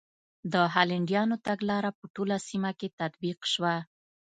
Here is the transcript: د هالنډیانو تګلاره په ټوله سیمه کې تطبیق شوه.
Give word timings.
د 0.53 0.53
هالنډیانو 0.73 1.35
تګلاره 1.47 1.91
په 1.99 2.05
ټوله 2.15 2.37
سیمه 2.47 2.71
کې 2.79 2.87
تطبیق 2.99 3.39
شوه. 3.53 3.75